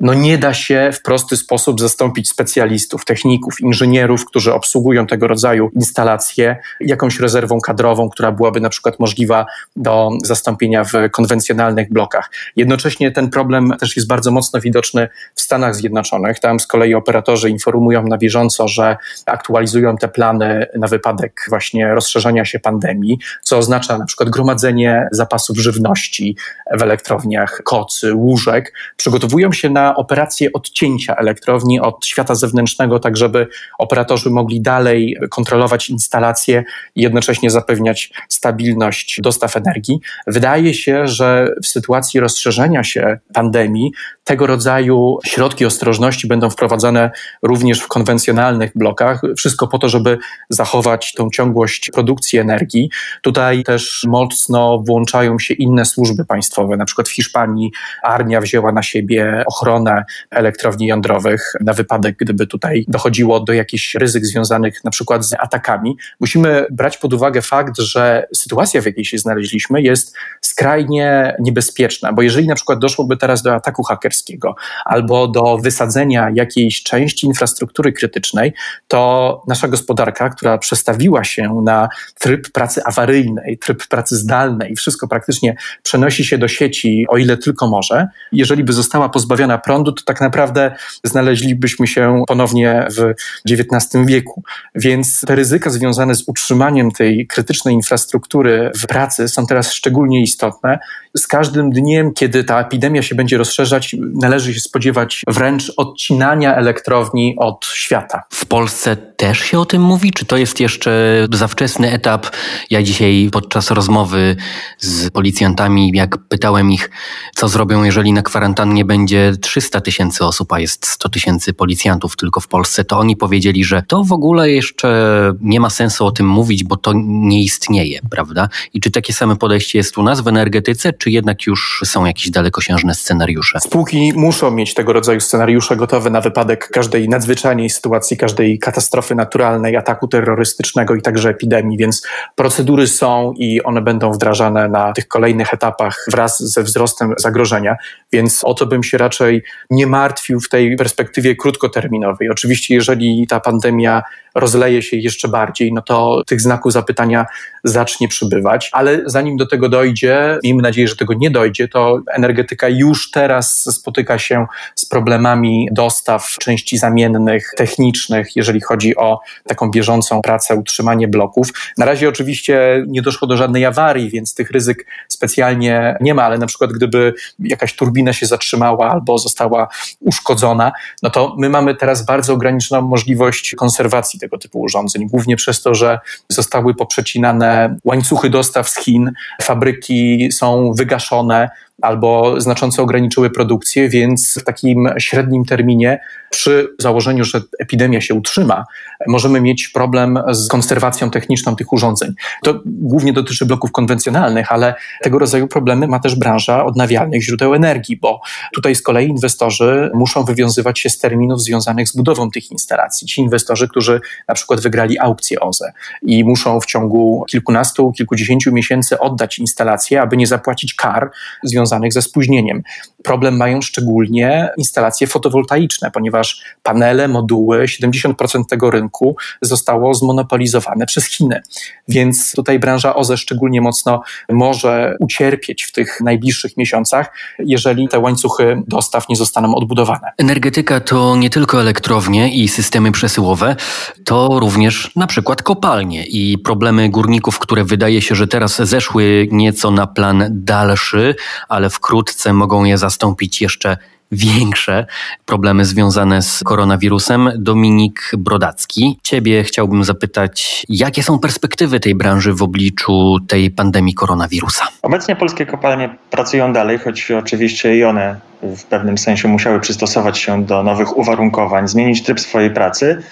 no 0.00 0.14
nie 0.14 0.38
da 0.38 0.54
się 0.54 0.90
w 0.92 1.02
prosty 1.02 1.36
sposób 1.36 1.80
zastąpić 1.80 2.28
specjalistów, 2.28 3.04
techników, 3.04 3.60
inżynierów, 3.60 4.24
którzy 4.24 4.54
obsługują 4.54 5.06
tego 5.06 5.28
rodzaju 5.28 5.70
instalacje, 5.74 6.56
jakąś 6.80 7.20
rezerwą 7.20 7.60
kadrową, 7.60 8.10
która 8.10 8.32
byłaby 8.32 8.60
na 8.60 8.68
przykład 8.68 9.00
możliwa 9.00 9.46
do 9.76 10.10
zastąpienia 10.24 10.84
w 10.84 10.92
konwencjonalnych 11.12 11.92
blokach. 11.92 12.30
Jednocześnie 12.56 13.10
ten 13.10 13.30
problem 13.30 13.72
też 13.80 13.96
jest 13.96 14.08
bardzo 14.08 14.30
mocno 14.30 14.60
widoczny 14.60 15.08
w 15.34 15.40
Stanach 15.40 15.74
Zjednoczonych. 15.74 16.40
Tam 16.40 16.60
z 16.60 16.66
kolei 16.66 16.94
operatorzy 16.94 17.50
informują 17.50 18.06
na 18.06 18.18
bieżąco, 18.18 18.68
że 18.68 18.96
aktualizują 19.26 19.96
te 19.96 20.08
plany 20.08 20.66
na 20.78 20.88
wypadek 20.88 21.40
właśnie 21.48 21.94
rozszerzania 21.94 22.44
się 22.44 22.58
pandemii, 22.58 23.18
co 23.42 23.58
oznacza 23.58 23.98
na 23.98 24.04
przykład 24.04 24.28
gromadzenie 24.28 25.08
zapasów 25.12 25.58
żywności 25.58 26.36
w 26.72 26.82
elektrowniach, 26.82 27.60
kocy, 27.64 28.14
łóżek. 28.14 28.72
Przygotowują 28.96 29.52
się 29.52 29.70
na 29.70 29.83
operację 29.96 30.52
odcięcia 30.52 31.16
elektrowni 31.16 31.80
od 31.80 32.06
świata 32.06 32.34
zewnętrznego, 32.34 32.98
tak 32.98 33.16
żeby 33.16 33.46
operatorzy 33.78 34.30
mogli 34.30 34.60
dalej 34.60 35.16
kontrolować 35.30 35.90
instalacje 35.90 36.64
i 36.94 37.02
jednocześnie 37.02 37.50
zapewniać 37.50 38.12
stabilność 38.28 39.20
dostaw 39.20 39.56
energii. 39.56 40.00
Wydaje 40.26 40.74
się, 40.74 41.06
że 41.06 41.54
w 41.62 41.66
sytuacji 41.66 42.20
rozszerzenia 42.20 42.84
się 42.84 43.18
pandemii 43.34 43.92
tego 44.24 44.46
rodzaju 44.46 45.18
środki 45.24 45.66
ostrożności 45.66 46.26
będą 46.26 46.50
wprowadzane 46.50 47.10
również 47.42 47.80
w 47.80 47.88
konwencjonalnych 47.88 48.70
blokach. 48.74 49.22
Wszystko 49.36 49.66
po 49.68 49.78
to, 49.78 49.88
żeby 49.88 50.18
zachować 50.50 51.12
tą 51.12 51.30
ciągłość 51.30 51.90
produkcji 51.90 52.38
energii. 52.38 52.90
Tutaj 53.22 53.62
też 53.62 54.04
mocno 54.08 54.78
włączają 54.78 55.38
się 55.38 55.54
inne 55.54 55.84
służby 55.84 56.24
państwowe. 56.24 56.76
Na 56.76 56.84
przykład 56.84 57.08
w 57.08 57.14
Hiszpanii 57.14 57.72
armia 58.02 58.40
wzięła 58.40 58.72
na 58.72 58.82
siebie 58.82 59.44
ochronę 59.74 60.04
elektrowni 60.30 60.86
jądrowych 60.86 61.52
na 61.60 61.72
wypadek, 61.72 62.16
gdyby 62.18 62.46
tutaj 62.46 62.84
dochodziło 62.88 63.40
do 63.40 63.52
jakichś 63.52 63.94
ryzyk 63.94 64.26
związanych 64.26 64.84
na 64.84 64.90
przykład 64.90 65.26
z 65.26 65.34
atakami. 65.38 65.96
Musimy 66.20 66.66
brać 66.70 66.98
pod 66.98 67.12
uwagę 67.12 67.42
fakt, 67.42 67.78
że 67.78 68.26
sytuacja, 68.34 68.82
w 68.82 68.86
jakiej 68.86 69.04
się 69.04 69.18
znaleźliśmy, 69.18 69.82
jest 69.82 70.16
skrajnie 70.40 71.36
niebezpieczna, 71.40 72.12
bo 72.12 72.22
jeżeli 72.22 72.46
na 72.46 72.54
przykład 72.54 72.78
doszłoby 72.78 73.16
teraz 73.16 73.42
do 73.42 73.54
ataku 73.54 73.82
hakerskiego 73.82 74.54
albo 74.84 75.28
do 75.28 75.58
wysadzenia 75.58 76.30
jakiejś 76.34 76.82
części 76.82 77.26
infrastruktury 77.26 77.92
krytycznej, 77.92 78.52
to 78.88 79.42
nasza 79.48 79.68
gospodarka, 79.68 80.28
która 80.30 80.58
przestawiła 80.58 81.24
się 81.24 81.62
na 81.64 81.88
tryb 82.20 82.50
pracy 82.52 82.80
awaryjnej, 82.84 83.58
tryb 83.58 83.86
pracy 83.86 84.16
zdalnej, 84.16 84.76
wszystko 84.76 85.08
praktycznie 85.08 85.56
przenosi 85.82 86.24
się 86.24 86.38
do 86.38 86.48
sieci, 86.48 87.06
o 87.08 87.16
ile 87.16 87.36
tylko 87.36 87.66
może, 87.68 88.08
jeżeli 88.32 88.64
by 88.64 88.72
została 88.72 89.08
pozbawiona 89.08 89.58
prądu, 89.64 89.92
to 89.92 90.02
tak 90.04 90.20
naprawdę 90.20 90.74
znaleźlibyśmy 91.04 91.86
się 91.86 92.24
ponownie 92.26 92.88
w 92.96 93.14
XIX 93.50 94.06
wieku. 94.06 94.42
Więc 94.74 95.20
te 95.20 95.34
ryzyka 95.34 95.70
związane 95.70 96.14
z 96.14 96.28
utrzymaniem 96.28 96.90
tej 96.90 97.26
krytycznej 97.26 97.74
infrastruktury 97.74 98.70
w 98.78 98.86
pracy 98.86 99.28
są 99.28 99.46
teraz 99.46 99.72
szczególnie 99.72 100.22
istotne. 100.22 100.78
Z 101.16 101.26
każdym 101.26 101.70
dniem, 101.70 102.12
kiedy 102.12 102.44
ta 102.44 102.60
epidemia 102.60 103.02
się 103.02 103.14
będzie 103.14 103.38
rozszerzać, 103.38 103.96
należy 104.14 104.54
się 104.54 104.60
spodziewać 104.60 105.22
wręcz 105.26 105.72
odcinania 105.76 106.56
elektrowni 106.56 107.34
od 107.38 107.66
świata. 107.66 108.22
W 108.32 108.46
Polsce 108.46 108.96
też 108.96 109.38
się 109.38 109.58
o 109.58 109.64
tym 109.64 109.82
mówi? 109.82 110.12
Czy 110.12 110.24
to 110.24 110.36
jest 110.36 110.60
jeszcze 110.60 111.26
za 111.32 111.48
wczesny 111.48 111.92
etap? 111.92 112.26
Ja 112.70 112.82
dzisiaj 112.82 113.28
podczas 113.32 113.70
rozmowy 113.70 114.36
z 114.78 115.10
policjantami, 115.10 115.90
jak 115.94 116.18
pytałem 116.18 116.72
ich, 116.72 116.90
co 117.34 117.48
zrobią, 117.48 117.84
jeżeli 117.84 118.12
na 118.12 118.22
kwarantannie 118.22 118.84
będzie 118.84 119.32
300 119.40 119.80
tysięcy 119.80 120.24
osób, 120.24 120.52
a 120.52 120.60
jest 120.60 120.86
100 120.86 121.08
tysięcy 121.08 121.52
policjantów 121.52 122.16
tylko 122.16 122.40
w 122.40 122.48
Polsce, 122.48 122.84
to 122.84 122.98
oni 122.98 123.16
powiedzieli, 123.16 123.64
że 123.64 123.82
to 123.82 124.04
w 124.04 124.12
ogóle 124.12 124.50
jeszcze 124.50 125.32
nie 125.40 125.60
ma 125.60 125.70
sensu 125.70 126.06
o 126.06 126.10
tym 126.10 126.28
mówić, 126.28 126.64
bo 126.64 126.76
to 126.76 126.92
nie 126.96 127.42
istnieje, 127.42 128.00
prawda? 128.10 128.48
I 128.74 128.80
czy 128.80 128.90
takie 128.90 129.12
same 129.12 129.36
podejście 129.36 129.78
jest 129.78 129.98
u 129.98 130.02
nas 130.02 130.20
w 130.20 130.28
energetyce, 130.28 130.92
czy 131.04 131.10
jednak 131.10 131.46
już 131.46 131.82
są 131.84 132.04
jakieś 132.04 132.30
dalekosiężne 132.30 132.94
scenariusze? 132.94 133.60
Spółki 133.60 134.12
muszą 134.16 134.50
mieć 134.50 134.74
tego 134.74 134.92
rodzaju 134.92 135.20
scenariusze 135.20 135.76
gotowe 135.76 136.10
na 136.10 136.20
wypadek 136.20 136.68
każdej 136.68 137.08
nadzwyczajnej 137.08 137.70
sytuacji, 137.70 138.16
każdej 138.16 138.58
katastrofy 138.58 139.14
naturalnej, 139.14 139.76
ataku 139.76 140.08
terrorystycznego 140.08 140.94
i 140.94 141.02
także 141.02 141.30
epidemii, 141.30 141.78
więc 141.78 142.06
procedury 142.34 142.86
są 142.86 143.32
i 143.36 143.62
one 143.62 143.82
będą 143.82 144.12
wdrażane 144.12 144.68
na 144.68 144.92
tych 144.92 145.08
kolejnych 145.08 145.54
etapach 145.54 146.06
wraz 146.12 146.42
ze 146.42 146.62
wzrostem 146.62 147.14
zagrożenia, 147.18 147.76
więc 148.12 148.44
o 148.44 148.54
to 148.54 148.66
bym 148.66 148.82
się 148.82 148.98
raczej 148.98 149.42
nie 149.70 149.86
martwił 149.86 150.40
w 150.40 150.48
tej 150.48 150.76
perspektywie 150.76 151.36
krótkoterminowej. 151.36 152.30
Oczywiście, 152.30 152.74
jeżeli 152.74 153.26
ta 153.26 153.40
pandemia 153.40 154.02
rozleje 154.34 154.82
się 154.82 154.96
jeszcze 154.96 155.28
bardziej, 155.28 155.72
no 155.72 155.82
to 155.82 156.22
tych 156.26 156.40
znaków 156.40 156.72
zapytania 156.72 157.26
zacznie 157.64 158.08
przybywać, 158.08 158.70
ale 158.72 159.02
zanim 159.06 159.36
do 159.36 159.46
tego 159.46 159.68
dojdzie, 159.68 160.38
miejmy 160.42 160.62
nadzieję, 160.62 160.88
że 160.88 160.96
tego 160.96 161.14
nie 161.14 161.30
dojdzie, 161.30 161.68
to 161.68 162.00
energetyka 162.12 162.68
już 162.68 163.10
teraz 163.10 163.74
spotyka 163.74 164.18
się 164.18 164.46
z 164.74 164.86
problemami 164.86 165.68
dostaw 165.72 166.36
części 166.40 166.78
zamiennych, 166.78 167.50
technicznych, 167.56 168.36
jeżeli 168.36 168.60
chodzi 168.60 168.96
o 168.96 169.20
taką 169.46 169.70
bieżącą 169.70 170.22
pracę, 170.22 170.54
utrzymanie 170.54 171.08
bloków. 171.08 171.48
Na 171.78 171.84
razie 171.84 172.08
oczywiście 172.08 172.84
nie 172.86 173.02
doszło 173.02 173.28
do 173.28 173.36
żadnej 173.36 173.64
awarii, 173.64 174.10
więc 174.10 174.34
tych 174.34 174.50
ryzyk 174.50 174.86
specjalnie 175.08 175.96
nie 176.00 176.14
ma, 176.14 176.24
ale 176.24 176.38
na 176.38 176.46
przykład 176.46 176.72
gdyby 176.72 177.14
jakaś 177.38 177.76
turbina 177.76 178.12
się 178.12 178.26
zatrzymała 178.26 178.90
albo 178.90 179.18
została 179.18 179.68
uszkodzona, 180.00 180.72
no 181.02 181.10
to 181.10 181.34
my 181.38 181.48
mamy 181.48 181.74
teraz 181.74 182.04
bardzo 182.04 182.32
ograniczoną 182.32 182.88
możliwość 182.88 183.54
konserwacji 183.54 184.20
tego 184.20 184.38
typu 184.38 184.60
urządzeń, 184.60 185.08
głównie 185.08 185.36
przez 185.36 185.62
to, 185.62 185.74
że 185.74 185.98
zostały 186.28 186.74
poprzecinane 186.74 187.53
łańcuchy 187.84 188.30
dostaw 188.30 188.68
z 188.68 188.78
Chin, 188.78 189.12
fabryki 189.42 190.28
są 190.32 190.72
wygaszone, 190.72 191.50
albo 191.82 192.40
znacząco 192.40 192.82
ograniczyły 192.82 193.30
produkcję, 193.30 193.88
więc 193.88 194.38
w 194.40 194.44
takim 194.44 194.88
średnim 194.98 195.44
terminie, 195.44 196.00
przy 196.30 196.68
założeniu, 196.78 197.24
że 197.24 197.40
epidemia 197.58 198.00
się 198.00 198.14
utrzyma, 198.14 198.64
możemy 199.06 199.40
mieć 199.40 199.68
problem 199.68 200.18
z 200.30 200.48
konserwacją 200.48 201.10
techniczną 201.10 201.56
tych 201.56 201.72
urządzeń. 201.72 202.14
To 202.42 202.60
głównie 202.66 203.12
dotyczy 203.12 203.46
bloków 203.46 203.72
konwencjonalnych, 203.72 204.52
ale 204.52 204.74
tego 205.02 205.18
rodzaju 205.18 205.48
problemy 205.48 205.86
ma 205.86 205.98
też 205.98 206.14
branża 206.16 206.64
odnawialnych 206.64 207.22
źródeł 207.22 207.54
energii, 207.54 207.96
bo 207.96 208.20
tutaj 208.54 208.74
z 208.74 208.82
kolei 208.82 209.08
inwestorzy 209.08 209.90
muszą 209.94 210.24
wywiązywać 210.24 210.80
się 210.80 210.90
z 210.90 210.98
terminów 210.98 211.42
związanych 211.42 211.88
z 211.88 211.96
budową 211.96 212.30
tych 212.30 212.50
instalacji. 212.50 213.06
Ci 213.06 213.20
inwestorzy, 213.20 213.68
którzy 213.68 214.00
na 214.28 214.34
przykład 214.34 214.60
wygrali 214.60 214.98
aukcję 214.98 215.40
OZE 215.40 215.72
i 216.02 216.24
muszą 216.24 216.60
w 216.60 216.66
ciągu 216.66 217.24
kilkunastu, 217.28 217.92
kilkudziesięciu 217.92 218.52
miesięcy 218.52 218.98
oddać 218.98 219.38
instalację, 219.38 220.02
aby 220.02 220.16
nie 220.16 220.26
zapłacić 220.26 220.74
kar 220.74 221.10
związanych 221.42 221.63
ze 221.66 222.02
spóźnieniem. 222.02 222.62
Problem 223.02 223.36
mają 223.36 223.62
szczególnie 223.62 224.48
instalacje 224.56 225.06
fotowoltaiczne, 225.06 225.90
ponieważ 225.90 226.42
panele, 226.62 227.08
moduły, 227.08 227.64
70% 227.64 228.44
tego 228.48 228.70
rynku 228.70 229.16
zostało 229.42 229.94
zmonopolizowane 229.94 230.86
przez 230.86 231.06
Chiny. 231.06 231.42
Więc 231.88 232.32
tutaj 232.32 232.58
branża 232.58 232.94
OZE 232.94 233.16
szczególnie 233.16 233.60
mocno 233.60 234.02
może 234.28 234.96
ucierpieć 235.00 235.62
w 235.64 235.72
tych 235.72 236.00
najbliższych 236.00 236.56
miesiącach, 236.56 237.12
jeżeli 237.38 237.88
te 237.88 237.98
łańcuchy 237.98 238.62
dostaw 238.68 239.08
nie 239.08 239.16
zostaną 239.16 239.54
odbudowane. 239.54 240.12
Energetyka 240.18 240.80
to 240.80 241.16
nie 241.16 241.30
tylko 241.30 241.60
elektrownie 241.60 242.34
i 242.34 242.48
systemy 242.48 242.92
przesyłowe, 242.92 243.56
to 244.04 244.40
również 244.40 244.90
na 244.96 245.06
przykład 245.06 245.42
kopalnie 245.42 246.06
i 246.06 246.38
problemy 246.38 246.88
górników, 246.88 247.38
które 247.38 247.64
wydaje 247.64 248.02
się, 248.02 248.14
że 248.14 248.26
teraz 248.26 248.62
zeszły 248.62 249.28
nieco 249.32 249.70
na 249.70 249.86
plan 249.86 250.24
dalszy, 250.30 251.14
ale 251.54 251.70
wkrótce 251.70 252.32
mogą 252.32 252.64
je 252.64 252.78
zastąpić 252.78 253.42
jeszcze 253.42 253.76
większe 254.12 254.86
problemy 255.26 255.64
związane 255.64 256.22
z 256.22 256.40
koronawirusem. 256.44 257.30
Dominik 257.38 258.10
Brodacki, 258.18 258.98
ciebie 259.02 259.44
chciałbym 259.44 259.84
zapytać, 259.84 260.66
jakie 260.68 261.02
są 261.02 261.18
perspektywy 261.18 261.80
tej 261.80 261.94
branży 261.94 262.32
w 262.32 262.42
obliczu 262.42 263.16
tej 263.28 263.50
pandemii 263.50 263.94
koronawirusa? 263.94 264.64
Obecnie 264.82 265.16
polskie 265.16 265.46
kopalnie 265.46 265.96
pracują 266.10 266.52
dalej, 266.52 266.78
choć 266.78 267.10
oczywiście 267.10 267.76
i 267.76 267.84
one 267.84 268.20
w 268.42 268.64
pewnym 268.64 268.98
sensie 268.98 269.28
musiały 269.28 269.60
przystosować 269.60 270.18
się 270.18 270.44
do 270.44 270.62
nowych 270.62 270.96
uwarunkowań, 270.96 271.68
zmienić 271.68 272.02
tryb 272.02 272.20
swojej 272.20 272.50
pracy. 272.50 273.02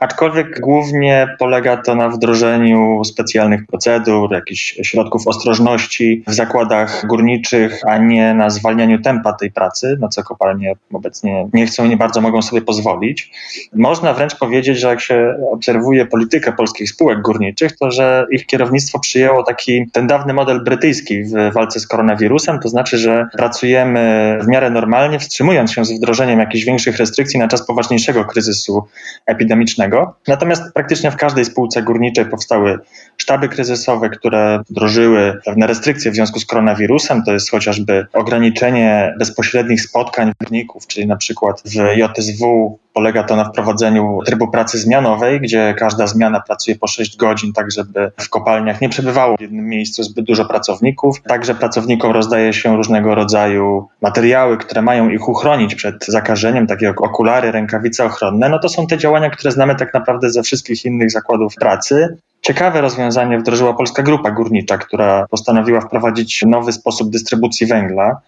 Aczkolwiek 0.00 0.60
głównie 0.60 1.36
polega 1.38 1.76
to 1.76 1.94
na 1.94 2.08
wdrożeniu 2.08 3.04
specjalnych 3.04 3.66
procedur, 3.66 4.32
jakichś 4.32 4.78
środków 4.82 5.26
ostrożności 5.26 6.24
w 6.26 6.34
zakładach 6.34 7.06
górniczych, 7.06 7.80
a 7.86 7.98
nie 7.98 8.34
na 8.34 8.50
zwalnianiu 8.50 9.02
tempa 9.02 9.32
tej 9.32 9.50
pracy, 9.50 9.96
na 10.00 10.08
co 10.08 10.22
kopalnie 10.22 10.72
obecnie 10.92 11.48
nie 11.52 11.66
chcą 11.66 11.84
i 11.84 11.88
nie 11.88 11.96
bardzo 11.96 12.20
mogą 12.20 12.42
sobie 12.42 12.62
pozwolić. 12.62 13.30
Można 13.74 14.14
wręcz 14.14 14.34
powiedzieć, 14.34 14.78
że 14.78 14.88
jak 14.88 15.00
się 15.00 15.34
obserwuje 15.52 16.06
politykę 16.06 16.52
polskich 16.52 16.90
spółek 16.90 17.22
górniczych, 17.22 17.76
to 17.76 17.90
że 17.90 18.26
ich 18.30 18.46
kierownictwo 18.46 18.98
przyjęło 18.98 19.42
taki 19.42 19.90
ten 19.92 20.06
dawny 20.06 20.32
model 20.32 20.64
brytyjski 20.64 21.24
w 21.24 21.52
walce 21.54 21.80
z 21.80 21.86
koronawirusem, 21.86 22.58
to 22.58 22.68
znaczy, 22.68 22.98
że 22.98 23.26
pracujemy 23.36 24.38
w 24.42 24.48
miarę 24.48 24.70
normalnie, 24.70 25.18
wstrzymując 25.18 25.72
się 25.72 25.84
z 25.84 25.92
wdrożeniem 25.92 26.38
jakichś 26.38 26.64
większych 26.64 26.96
restrykcji 26.96 27.40
na 27.40 27.48
czas 27.48 27.66
poważniejszego 27.66 28.24
kryzysu 28.24 28.84
epidemicznego. 29.26 29.89
Natomiast 30.28 30.62
praktycznie 30.74 31.10
w 31.10 31.16
każdej 31.16 31.44
spółce 31.44 31.82
górniczej 31.82 32.26
powstały 32.26 32.78
sztaby 33.16 33.48
kryzysowe, 33.48 34.10
które 34.10 34.62
wdrożyły 34.70 35.40
pewne 35.44 35.66
restrykcje 35.66 36.10
w 36.10 36.14
związku 36.14 36.40
z 36.40 36.46
koronawirusem. 36.46 37.22
To 37.22 37.32
jest 37.32 37.50
chociażby 37.50 38.06
ograniczenie 38.12 39.14
bezpośrednich 39.18 39.82
spotkań 39.82 40.32
górników, 40.40 40.86
czyli 40.86 41.06
na 41.06 41.16
przykład 41.16 41.62
w 41.64 41.74
JSW 41.96 42.78
Polega 42.94 43.22
to 43.22 43.36
na 43.36 43.44
wprowadzeniu 43.44 44.18
trybu 44.26 44.48
pracy 44.48 44.78
zmianowej, 44.78 45.40
gdzie 45.40 45.74
każda 45.78 46.06
zmiana 46.06 46.40
pracuje 46.40 46.76
po 46.76 46.86
6 46.86 47.16
godzin, 47.16 47.52
tak 47.52 47.70
żeby 47.70 48.12
w 48.16 48.28
kopalniach 48.28 48.80
nie 48.80 48.88
przebywało 48.88 49.36
w 49.36 49.40
jednym 49.40 49.68
miejscu 49.68 50.02
zbyt 50.02 50.24
dużo 50.24 50.44
pracowników. 50.44 51.22
Także 51.22 51.54
pracownikom 51.54 52.12
rozdaje 52.12 52.52
się 52.52 52.76
różnego 52.76 53.14
rodzaju 53.14 53.88
materiały, 54.02 54.58
które 54.58 54.82
mają 54.82 55.08
ich 55.08 55.28
uchronić 55.28 55.74
przed 55.74 56.06
zakażeniem, 56.06 56.66
takie 56.66 56.86
jak 56.86 57.00
okulary, 57.00 57.52
rękawice 57.52 58.04
ochronne. 58.04 58.48
No 58.48 58.58
to 58.58 58.68
są 58.68 58.86
te 58.86 58.98
działania, 58.98 59.30
które 59.30 59.52
znamy 59.52 59.74
tak 59.74 59.94
naprawdę 59.94 60.30
ze 60.30 60.42
wszystkich 60.42 60.84
innych 60.84 61.10
zakładów 61.10 61.54
pracy. 61.54 62.16
Ciekawe 62.42 62.80
rozwiązanie 62.80 63.38
wdrożyła 63.38 63.74
Polska 63.74 64.02
Grupa 64.02 64.30
Górnicza, 64.30 64.78
która 64.78 65.26
postanowiła 65.30 65.80
wprowadzić 65.80 66.42
nowy 66.46 66.72
sposób 66.72 67.10
dystrybucji 67.10 67.66
węgla. 67.66 68.20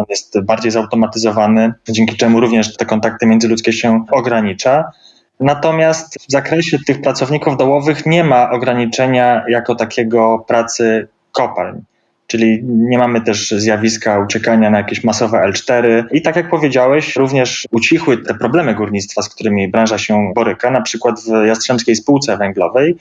On 0.00 0.06
jest 0.08 0.40
bardziej 0.40 0.70
zautomatyzowany, 0.70 1.72
dzięki 1.88 2.16
czemu 2.16 2.40
również 2.40 2.76
te 2.76 2.84
kontakty 2.84 3.26
międzyludzkie 3.26 3.72
się 3.72 4.04
ogranicza. 4.10 4.84
Natomiast 5.40 6.18
w 6.28 6.32
zakresie 6.32 6.78
tych 6.86 7.00
pracowników 7.00 7.56
dołowych 7.56 8.06
nie 8.06 8.24
ma 8.24 8.50
ograniczenia 8.50 9.44
jako 9.48 9.74
takiego 9.74 10.44
pracy 10.48 11.08
kopalń. 11.32 11.80
Czyli 12.26 12.60
nie 12.64 12.98
mamy 12.98 13.20
też 13.20 13.50
zjawiska 13.50 14.18
uciekania 14.18 14.70
na 14.70 14.78
jakieś 14.78 15.04
masowe 15.04 15.38
L4. 15.38 16.04
I 16.12 16.22
tak 16.22 16.36
jak 16.36 16.50
powiedziałeś, 16.50 17.16
również 17.16 17.66
ucichły 17.70 18.18
te 18.18 18.34
problemy 18.34 18.74
górnictwa, 18.74 19.22
z 19.22 19.28
którymi 19.28 19.68
branża 19.68 19.98
się 19.98 20.32
boryka. 20.34 20.70
Na 20.70 20.80
przykład 20.80 21.20
w 21.20 21.46
Jastrzębskiej 21.46 21.96
Spółce 21.96 22.36
Węglowej 22.36 22.96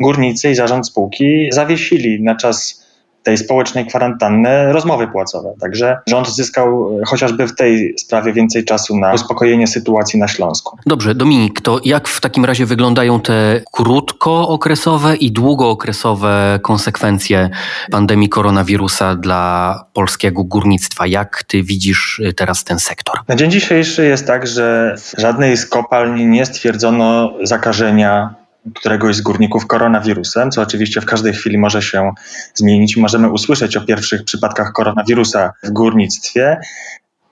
górnicy 0.00 0.50
i 0.50 0.54
zarząd 0.54 0.86
spółki 0.86 1.48
zawiesili 1.52 2.22
na 2.22 2.34
czas 2.34 2.83
tej 3.24 3.38
społecznej 3.38 3.86
kwarantanny 3.86 4.72
rozmowy 4.72 5.08
płacowe. 5.08 5.54
Także 5.60 5.98
rząd 6.06 6.28
zyskał 6.28 6.98
e, 7.02 7.04
chociażby 7.06 7.46
w 7.46 7.54
tej 7.54 7.94
sprawie 7.98 8.32
więcej 8.32 8.64
czasu 8.64 8.98
na 8.98 9.14
uspokojenie 9.14 9.66
sytuacji 9.66 10.18
na 10.18 10.28
Śląsku. 10.28 10.78
Dobrze, 10.86 11.14
Dominik, 11.14 11.60
to 11.60 11.80
jak 11.84 12.08
w 12.08 12.20
takim 12.20 12.44
razie 12.44 12.66
wyglądają 12.66 13.20
te 13.20 13.60
krótkookresowe 13.72 15.16
i 15.16 15.32
długookresowe 15.32 16.58
konsekwencje 16.62 17.50
pandemii 17.90 18.28
koronawirusa 18.28 19.14
dla 19.14 19.84
polskiego 19.92 20.44
górnictwa? 20.44 21.06
Jak 21.06 21.42
ty 21.42 21.62
widzisz 21.62 22.20
e, 22.24 22.32
teraz 22.32 22.64
ten 22.64 22.78
sektor? 22.78 23.14
Na 23.28 23.36
dzień 23.36 23.50
dzisiejszy 23.50 24.06
jest 24.06 24.26
tak, 24.26 24.46
że 24.46 24.94
w 24.98 25.20
żadnej 25.20 25.56
z 25.56 25.66
kopalni 25.66 26.26
nie 26.26 26.46
stwierdzono 26.46 27.32
zakażenia 27.42 28.43
któregoś 28.74 29.16
z 29.16 29.20
górników 29.20 29.66
koronawirusem, 29.66 30.50
co 30.50 30.62
oczywiście 30.62 31.00
w 31.00 31.06
każdej 31.06 31.32
chwili 31.32 31.58
może 31.58 31.82
się 31.82 32.12
zmienić. 32.54 32.96
Możemy 32.96 33.30
usłyszeć 33.30 33.76
o 33.76 33.80
pierwszych 33.80 34.24
przypadkach 34.24 34.72
koronawirusa 34.72 35.52
w 35.62 35.70
górnictwie. 35.70 36.60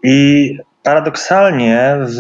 I 0.04 0.58
paradoksalnie 0.82 1.96
w 2.00 2.18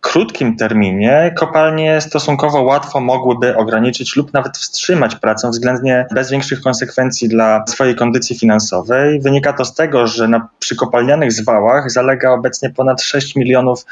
krótkim 0.00 0.56
terminie 0.56 1.34
kopalnie 1.38 2.00
stosunkowo 2.00 2.62
łatwo 2.62 3.00
mogłyby 3.00 3.56
ograniczyć 3.56 4.16
lub 4.16 4.32
nawet 4.32 4.58
wstrzymać 4.58 5.16
pracę 5.16 5.50
względnie 5.50 6.06
bez 6.14 6.30
większych 6.30 6.60
konsekwencji 6.60 7.28
dla 7.28 7.64
swojej 7.66 7.94
kondycji 7.94 8.38
finansowej. 8.38 9.20
Wynika 9.20 9.52
to 9.52 9.64
z 9.64 9.74
tego, 9.74 10.06
że 10.06 10.28
na 10.28 10.48
przykopalnianych 10.58 11.32
zwałach 11.32 11.90
zalega 11.90 12.30
obecnie 12.30 12.70
ponad 12.70 13.02
6 13.02 13.36
milionów 13.36 13.84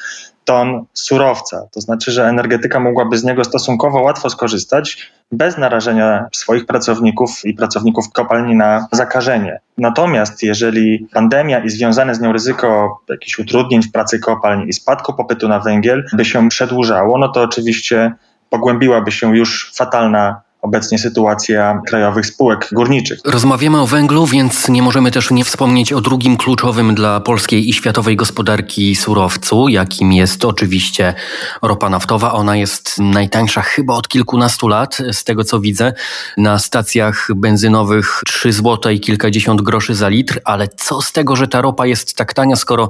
ton 0.44 0.84
surowca. 0.92 1.66
To 1.72 1.80
znaczy, 1.80 2.12
że 2.12 2.28
energetyka 2.28 2.80
mogłaby 2.80 3.18
z 3.18 3.24
niego 3.24 3.44
stosunkowo 3.44 4.02
łatwo 4.02 4.30
skorzystać 4.30 5.12
bez 5.32 5.58
narażenia 5.58 6.26
swoich 6.32 6.66
pracowników 6.66 7.44
i 7.44 7.54
pracowników 7.54 8.12
kopalni 8.12 8.54
na 8.56 8.86
zakażenie. 8.92 9.60
Natomiast 9.78 10.42
jeżeli 10.42 11.06
pandemia 11.12 11.58
i 11.58 11.70
związane 11.70 12.14
z 12.14 12.20
nią 12.20 12.32
ryzyko 12.32 12.98
jakichś 13.08 13.38
utrudnień 13.38 13.82
w 13.82 13.92
pracy 13.92 14.18
kopalń 14.18 14.68
i 14.68 14.72
spadku 14.72 15.14
popytu 15.14 15.48
na 15.48 15.60
węgiel 15.60 16.04
by 16.12 16.24
się 16.24 16.48
przedłużało, 16.48 17.18
no 17.18 17.28
to 17.28 17.42
oczywiście 17.42 18.12
pogłębiłaby 18.50 19.12
się 19.12 19.36
już 19.36 19.72
fatalna 19.74 20.40
obecnie 20.64 20.98
sytuacja 20.98 21.80
krajowych 21.86 22.26
spółek 22.26 22.68
górniczych. 22.72 23.18
Rozmawiamy 23.24 23.80
o 23.80 23.86
węglu, 23.86 24.26
więc 24.26 24.68
nie 24.68 24.82
możemy 24.82 25.10
też 25.10 25.30
nie 25.30 25.44
wspomnieć 25.44 25.92
o 25.92 26.00
drugim 26.00 26.36
kluczowym 26.36 26.94
dla 26.94 27.20
polskiej 27.20 27.68
i 27.68 27.72
światowej 27.72 28.16
gospodarki 28.16 28.96
surowcu, 28.96 29.68
jakim 29.68 30.12
jest 30.12 30.44
oczywiście 30.44 31.14
ropa 31.62 31.90
naftowa. 31.90 32.32
Ona 32.32 32.56
jest 32.56 32.98
najtańsza 32.98 33.62
chyba 33.62 33.94
od 33.94 34.08
kilkunastu 34.08 34.68
lat, 34.68 34.98
z 35.12 35.24
tego 35.24 35.44
co 35.44 35.60
widzę. 35.60 35.92
Na 36.36 36.58
stacjach 36.58 37.28
benzynowych 37.36 38.22
3 38.26 38.52
zł 38.52 38.92
i 38.92 39.00
kilkadziesiąt 39.00 39.62
groszy 39.62 39.94
za 39.94 40.08
litr, 40.08 40.40
ale 40.44 40.68
co 40.68 41.02
z 41.02 41.12
tego, 41.12 41.36
że 41.36 41.48
ta 41.48 41.60
ropa 41.60 41.86
jest 41.86 42.16
tak 42.16 42.34
tania, 42.34 42.56
skoro 42.56 42.88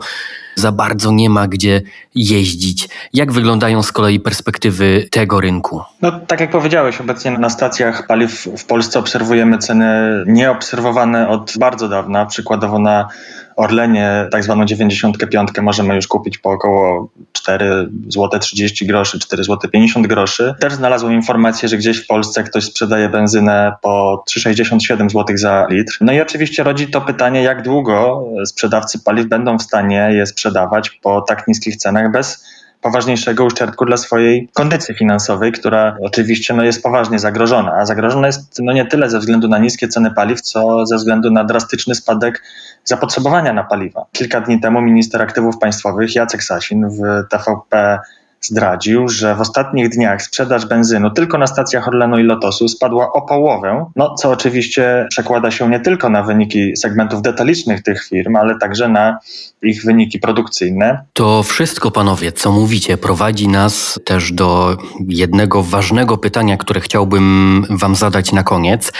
za 0.54 0.72
bardzo 0.72 1.12
nie 1.12 1.30
ma 1.30 1.48
gdzie 1.48 1.82
jeździć. 2.14 2.88
Jak 3.12 3.32
wyglądają 3.32 3.82
z 3.82 3.92
kolei 3.92 4.20
perspektywy 4.20 5.08
tego 5.10 5.40
rynku? 5.40 5.80
No, 6.02 6.12
tak 6.26 6.40
jak 6.40 6.50
powiedziałeś, 6.50 7.00
obecnie 7.00 7.30
na 7.30 7.50
stacjach 7.50 8.06
paliw 8.06 8.48
w 8.58 8.64
Polsce 8.64 8.98
obserwujemy 8.98 9.58
ceny 9.58 9.84
nieobserwowane 10.26 11.28
od 11.28 11.52
bardzo 11.58 11.88
dawna. 11.88 12.26
Przykładowo 12.26 12.78
na 12.78 13.08
Orlenie 13.56 14.28
tak 14.30 14.44
zwaną 14.44 14.64
95 14.64 15.50
możemy 15.62 15.94
już 15.94 16.06
kupić 16.06 16.38
po 16.38 16.50
około 16.50 17.08
4 17.32 17.88
zł 18.08 18.40
30 18.40 18.86
groszy, 18.86 19.18
4 19.18 19.44
zł 19.44 19.70
50 19.70 20.06
groszy. 20.06 20.54
Też 20.60 20.72
znalazłem 20.72 21.12
informację, 21.12 21.68
że 21.68 21.76
gdzieś 21.76 21.98
w 21.98 22.06
Polsce 22.06 22.42
ktoś 22.42 22.64
sprzedaje 22.64 23.08
benzynę 23.08 23.72
po 23.82 24.24
3,67 24.30 25.10
zł 25.10 25.36
za 25.36 25.66
litr. 25.70 25.98
No 26.00 26.12
i 26.12 26.20
oczywiście 26.20 26.62
rodzi 26.62 26.86
to 26.86 27.00
pytanie, 27.00 27.42
jak 27.42 27.62
długo 27.62 28.24
sprzedawcy 28.44 28.98
paliw 29.04 29.26
będą 29.26 29.58
w 29.58 29.62
stanie 29.62 30.08
je 30.12 30.26
sprzedawać 30.26 30.90
po 30.90 31.20
tak 31.20 31.48
niskich 31.48 31.76
cenach 31.76 32.12
bez 32.12 32.44
poważniejszego 32.84 33.44
uszczerbku 33.44 33.84
dla 33.84 33.96
swojej 33.96 34.48
kondycji 34.52 34.94
finansowej, 34.94 35.52
która 35.52 35.96
oczywiście 36.00 36.54
no, 36.54 36.64
jest 36.64 36.82
poważnie 36.82 37.18
zagrożona. 37.18 37.72
A 37.72 37.86
zagrożona 37.86 38.26
jest 38.26 38.60
no, 38.62 38.72
nie 38.72 38.86
tyle 38.86 39.10
ze 39.10 39.18
względu 39.18 39.48
na 39.48 39.58
niskie 39.58 39.88
ceny 39.88 40.10
paliw, 40.10 40.40
co 40.40 40.86
ze 40.86 40.96
względu 40.96 41.30
na 41.30 41.44
drastyczny 41.44 41.94
spadek 41.94 42.42
zapotrzebowania 42.84 43.52
na 43.52 43.64
paliwa. 43.64 44.06
Kilka 44.12 44.40
dni 44.40 44.60
temu 44.60 44.80
minister 44.80 45.22
aktywów 45.22 45.58
państwowych 45.58 46.14
Jacek 46.14 46.42
Sasin 46.42 46.88
w 46.88 47.28
TVP 47.28 47.98
zdradził, 48.46 49.08
że 49.08 49.34
w 49.34 49.40
ostatnich 49.40 49.88
dniach 49.88 50.22
sprzedaż 50.22 50.66
benzynu 50.66 51.10
tylko 51.10 51.38
na 51.38 51.46
stacjach 51.46 51.88
Orlenu 51.88 52.18
i 52.18 52.22
Lotosu 52.22 52.68
spadła 52.68 53.12
o 53.12 53.22
połowę, 53.22 53.86
no 53.96 54.14
co 54.14 54.30
oczywiście 54.30 55.06
przekłada 55.10 55.50
się 55.50 55.70
nie 55.70 55.80
tylko 55.80 56.10
na 56.10 56.22
wyniki 56.22 56.76
segmentów 56.76 57.22
detalicznych 57.22 57.82
tych 57.82 58.04
firm, 58.04 58.36
ale 58.36 58.58
także 58.58 58.88
na 58.88 59.18
ich 59.62 59.84
wyniki 59.84 60.18
produkcyjne. 60.18 61.04
To 61.12 61.42
wszystko, 61.42 61.90
panowie, 61.90 62.32
co 62.32 62.52
mówicie, 62.52 62.96
prowadzi 62.96 63.48
nas 63.48 64.00
też 64.04 64.32
do 64.32 64.76
jednego 65.08 65.62
ważnego 65.62 66.18
pytania, 66.18 66.56
które 66.56 66.80
chciałbym 66.80 67.66
wam 67.70 67.94
zadać 67.94 68.32
na 68.32 68.42
koniec. 68.42 68.92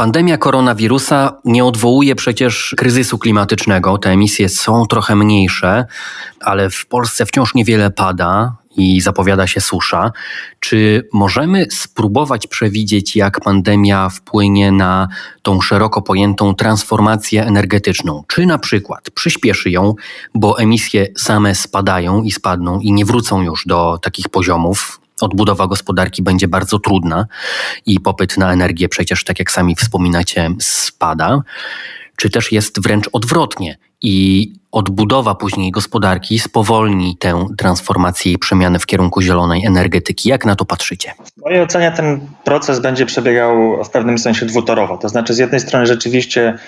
Pandemia 0.00 0.38
koronawirusa 0.38 1.40
nie 1.44 1.64
odwołuje 1.64 2.14
przecież 2.14 2.74
kryzysu 2.78 3.18
klimatycznego. 3.18 3.98
Te 3.98 4.10
emisje 4.10 4.48
są 4.48 4.86
trochę 4.86 5.16
mniejsze, 5.16 5.86
ale 6.40 6.70
w 6.70 6.86
Polsce 6.86 7.26
wciąż 7.26 7.54
niewiele 7.54 7.90
pada 7.90 8.56
i 8.76 9.00
zapowiada 9.00 9.46
się 9.46 9.60
susza. 9.60 10.12
Czy 10.60 11.08
możemy 11.12 11.66
spróbować 11.70 12.46
przewidzieć, 12.46 13.16
jak 13.16 13.40
pandemia 13.40 14.08
wpłynie 14.08 14.72
na 14.72 15.08
tą 15.42 15.60
szeroko 15.60 16.02
pojętą 16.02 16.54
transformację 16.54 17.46
energetyczną? 17.46 18.24
Czy 18.28 18.46
na 18.46 18.58
przykład 18.58 19.10
przyspieszy 19.10 19.70
ją, 19.70 19.94
bo 20.34 20.58
emisje 20.58 21.06
same 21.16 21.54
spadają 21.54 22.22
i 22.22 22.30
spadną 22.30 22.80
i 22.80 22.92
nie 22.92 23.04
wrócą 23.04 23.42
już 23.42 23.66
do 23.66 23.98
takich 24.02 24.28
poziomów, 24.28 25.00
odbudowa 25.22 25.66
gospodarki 25.66 26.22
będzie 26.22 26.48
bardzo 26.48 26.78
trudna 26.78 27.26
i 27.86 28.00
popyt 28.00 28.38
na 28.38 28.52
energię 28.52 28.88
przecież, 28.88 29.24
tak 29.24 29.38
jak 29.38 29.50
sami 29.50 29.76
wspominacie, 29.76 30.50
spada, 30.60 31.42
czy 32.16 32.30
też 32.30 32.52
jest 32.52 32.82
wręcz 32.82 33.08
odwrotnie 33.12 33.78
i 34.02 34.52
odbudowa 34.72 35.34
później 35.34 35.70
gospodarki 35.70 36.38
spowolni 36.38 37.16
tę 37.16 37.46
transformację 37.58 38.32
i 38.32 38.38
przemianę 38.38 38.78
w 38.78 38.86
kierunku 38.86 39.22
zielonej 39.22 39.66
energetyki. 39.66 40.28
Jak 40.28 40.44
na 40.44 40.56
to 40.56 40.64
patrzycie? 40.64 41.12
W 41.38 41.42
mojej 41.44 41.62
ocenie 41.62 41.92
ten 41.92 42.20
proces 42.44 42.80
będzie 42.80 43.06
przebiegał 43.06 43.84
w 43.84 43.90
pewnym 43.90 44.18
sensie 44.18 44.46
dwutorowo. 44.46 44.98
To 44.98 45.08
znaczy, 45.08 45.34
z 45.34 45.38
jednej 45.38 45.60
strony 45.60 45.86
rzeczywiście 45.86 46.58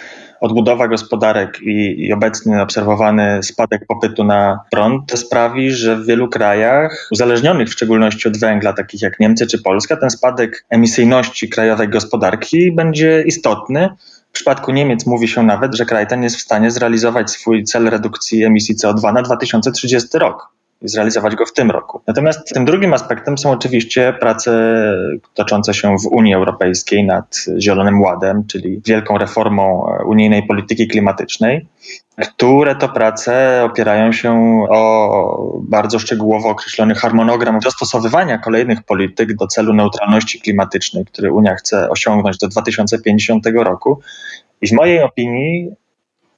odbudowa 0.42 0.88
gospodarek 0.88 1.61
i, 1.62 2.06
i 2.06 2.12
obecny 2.12 2.62
obserwowany 2.62 3.42
spadek 3.42 3.87
popytu 3.87 4.25
na 4.25 4.61
prąd 4.70 5.18
sprawi, 5.18 5.70
że 5.70 5.96
w 5.96 6.06
wielu 6.06 6.28
krajach, 6.28 7.08
uzależnionych 7.12 7.68
w 7.68 7.72
szczególności 7.72 8.28
od 8.28 8.38
węgla, 8.38 8.72
takich 8.72 9.02
jak 9.02 9.20
Niemcy 9.20 9.46
czy 9.46 9.62
Polska, 9.62 9.96
ten 9.96 10.11
spadek 10.11 10.64
emisyjności 10.70 11.49
krajowej 11.49 11.88
gospodarki 11.88 12.72
będzie 12.72 13.22
istotny. 13.26 13.88
W 14.30 14.32
przypadku 14.32 14.72
Niemiec 14.72 15.06
mówi 15.06 15.28
się 15.28 15.42
nawet, 15.42 15.75
że 15.75 15.84
kraj 15.84 16.06
ten 16.06 16.22
jest 16.22 16.37
w 16.37 16.40
stanie 16.40 16.70
zrealizować 16.70 17.30
swój 17.30 17.64
cel 17.64 17.90
redukcji 17.90 18.44
emisji 18.44 18.76
CO2 18.76 19.12
na 19.14 19.22
2030 19.22 20.18
rok 20.18 20.49
i 20.83 20.89
zrealizować 20.89 21.37
go 21.37 21.47
w 21.47 21.53
tym 21.53 21.71
roku. 21.71 22.01
Natomiast 22.07 22.55
tym 22.55 22.65
drugim 22.65 22.95
aspektem 22.95 23.39
są 23.39 23.51
oczywiście 23.51 24.15
prace 24.21 24.53
toczące 25.35 25.75
się 25.75 25.97
w 25.99 26.07
Unii 26.07 26.35
Europejskiej 26.35 27.05
nad 27.05 27.37
Zielonym 27.59 28.01
Ładem, 28.01 28.47
czyli 28.47 28.81
wielką 28.87 29.19
reformą 29.19 29.87
unijnej 30.07 30.47
polityki 30.47 30.89
klimatycznej, 30.89 31.67
które 32.23 32.77
to 32.77 32.89
prace 32.89 33.65
opierają 33.65 34.12
się 34.12 34.62
o 34.71 35.61
bardzo 35.62 35.99
szczegółowo 35.99 36.49
określony 36.49 36.95
harmonogram 36.95 37.59
dostosowywania 37.59 38.39
kolejnych 38.39 38.83
polityk 38.83 39.37
do 39.37 39.47
celu 39.47 39.73
neutralności 39.73 40.41
klimatycznej, 40.41 41.05
który 41.05 41.33
Unia 41.33 41.55
chce 41.55 41.91
osiągnąć 41.91 42.39
do 42.39 42.49
2050 42.49 43.47
roku. 43.55 44.01
I 44.61 44.69
w 44.69 44.73
mojej 44.73 45.03
opinii 45.03 45.71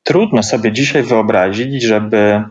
trudno 0.02 0.42
sobie 0.42 0.72
dzisiaj 0.72 1.02
wyobrazić, 1.02 1.82
żeby 1.82 2.44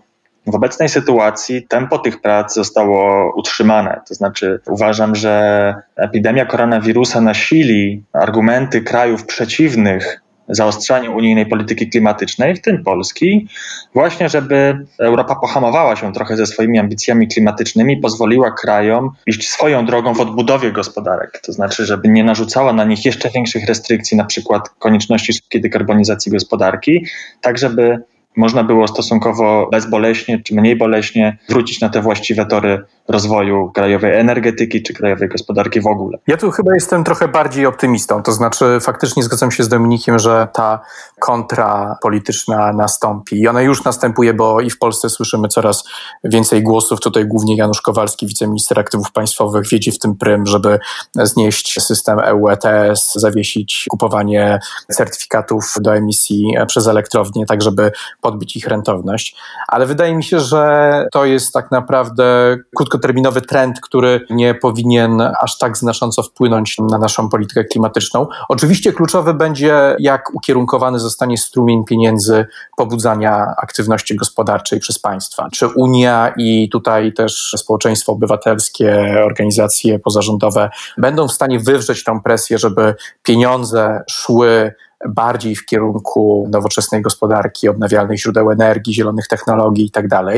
w 0.48 0.56
obecnej 0.56 0.90
sytuacji 0.90 1.68
tempo 1.68 2.00
tych 2.00 2.22
prac 2.22 2.54
zostało 2.54 3.32
utrzymane. 3.36 4.02
To 4.08 4.14
znaczy, 4.16 4.60
uważam, 4.68 5.16
że 5.16 5.76
epidemia 5.96 6.46
koronawirusa 6.46 7.22
nasili 7.22 8.04
argumenty 8.14 8.82
krajów 8.82 9.26
przeciwnych 9.26 10.24
zaostrzaniu 10.50 11.16
unijnej 11.16 11.46
polityki 11.46 11.90
klimatycznej, 11.90 12.56
w 12.56 12.62
tym 12.62 12.84
Polski, 12.84 13.48
właśnie 13.94 14.30
żeby 14.30 14.86
Europa 15.00 15.36
pohamowała 15.36 15.96
się 15.96 16.14
trochę 16.14 16.38
ze 16.38 16.46
swoimi 16.46 16.79
ambicjami 16.79 17.27
klimatycznymi, 17.27 17.98
pozwoliła 17.98 18.51
krajom 18.51 19.12
iść 19.27 19.50
swoją 19.50 19.86
drogą 19.86 20.14
w 20.14 20.22
odbudowie 20.22 20.72
gospodarek. 20.72 21.42
To 21.46 21.53
znaczy, 21.53 21.86
żeby 21.86 22.10
nie 22.10 22.24
narzucała 22.24 22.74
na 22.74 22.84
nich 22.84 23.06
jeszcze 23.06 23.29
większych 23.29 23.66
restrykcji, 23.66 24.18
na 24.18 24.25
przykład 24.25 24.70
konieczności 24.70 25.34
szybkiej 25.34 25.62
dekarbonizacji 25.62 26.32
gospodarki, 26.32 27.06
tak 27.42 27.58
żeby 27.58 28.03
można 28.37 28.63
było 28.63 28.87
stosunkowo 28.87 29.69
bezboleśnie 29.72 30.41
czy 30.43 30.55
mniej 30.55 30.75
boleśnie 30.75 31.37
wrócić 31.50 31.81
na 31.81 31.89
te 31.89 32.01
właściwe 32.01 32.46
tory 32.46 32.85
rozwoju 33.07 33.72
krajowej 33.72 34.19
energetyki 34.19 34.83
czy 34.83 34.93
krajowej 34.93 35.29
gospodarki 35.29 35.81
w 35.81 35.87
ogóle. 35.87 36.17
Ja 36.27 36.37
tu 36.37 36.51
chyba 36.51 36.74
jestem 36.74 37.03
trochę 37.03 37.27
bardziej 37.27 37.65
optymistą, 37.65 38.24
to 38.24 38.31
znaczy 38.31 38.77
faktycznie 38.81 39.24
zgadzam 39.24 39.51
się 39.51 39.63
z 39.63 39.69
Dominikiem, 39.69 40.19
że 40.19 40.48
ta 40.53 40.79
kontra 41.19 41.98
polityczna 42.01 42.74
nastąpi 42.74 43.39
i 43.39 43.48
ona 43.48 43.61
już 43.61 43.83
następuje, 43.83 44.33
bo 44.33 44.61
i 44.61 44.69
w 44.69 44.77
Polsce 44.77 45.09
słyszymy 45.09 45.48
coraz 45.48 45.83
więcej 46.24 46.63
głosów, 46.63 47.00
tutaj 47.00 47.25
głównie 47.25 47.55
Janusz 47.55 47.81
Kowalski, 47.81 48.27
wiceminister 48.27 48.79
aktywów 48.79 49.11
państwowych, 49.11 49.67
wiedzie 49.67 49.91
w 49.91 50.00
tym 50.00 50.15
prym, 50.15 50.46
żeby 50.46 50.79
znieść 51.24 51.81
system 51.81 52.19
EU 52.19 52.50
ETS, 52.50 53.13
zawiesić 53.15 53.85
kupowanie 53.89 54.59
certyfikatów 54.91 55.75
do 55.81 55.96
emisji 55.96 56.53
przez 56.67 56.87
elektrownie, 56.87 57.46
tak 57.46 57.61
żeby 57.61 57.91
podbić 58.24 58.55
ich 58.55 58.68
rentowność, 58.68 59.36
ale 59.68 59.86
wydaje 59.86 60.16
mi 60.16 60.24
się, 60.24 60.40
że 60.40 61.05
to 61.12 61.25
jest 61.25 61.53
tak 61.53 61.72
naprawdę 61.72 62.57
krótkoterminowy 62.75 63.42
trend, 63.42 63.81
który 63.81 64.25
nie 64.29 64.55
powinien 64.55 65.22
aż 65.42 65.57
tak 65.57 65.77
znacząco 65.77 66.24
wpłynąć 66.24 66.77
na 66.77 66.98
naszą 66.98 67.29
politykę 67.29 67.64
klimatyczną. 67.64 68.27
Oczywiście 68.50 68.94
kluczowy 68.94 69.33
będzie, 69.33 69.96
jak 70.00 70.33
ukierunkowany 70.33 71.00
zostanie 71.00 71.38
strumień 71.38 71.86
pieniędzy 71.86 72.46
pobudzania 72.77 73.53
aktywności 73.57 74.16
gospodarczej 74.16 74.79
przez 74.79 75.00
państwa. 75.00 75.48
Czy 75.53 75.68
Unia 75.68 76.33
i 76.38 76.70
tutaj 76.70 77.14
też 77.14 77.53
społeczeństwo 77.57 78.12
obywatelskie, 78.12 79.22
organizacje 79.25 80.00
pozarządowe 80.00 80.70
będą 80.98 81.27
w 81.27 81.33
stanie 81.33 81.59
wywrzeć 81.59 82.03
tą 82.03 82.22
presję, 82.22 82.57
żeby 82.57 82.96
pieniądze 83.24 84.03
szły 84.09 84.74
bardziej 85.09 85.55
w 85.55 85.66
kierunku 85.66 86.48
nowoczesnej 86.51 87.01
gospodarki, 87.01 87.70
odnawialnych 87.70 88.20
źródeł 88.20 88.51
energii, 88.51 88.94
zielonych 88.94 89.27
technologii 89.27 89.83
itd., 89.85 90.09
tak 90.09 90.35